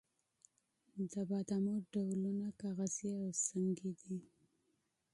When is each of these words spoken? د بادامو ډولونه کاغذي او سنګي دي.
د 1.11 1.13
بادامو 1.29 1.75
ډولونه 1.91 2.47
کاغذي 2.61 3.11
او 3.21 3.29
سنګي 3.45 3.91
دي. 4.01 4.17